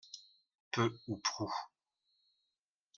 [0.71, 1.53] Peu ou prou.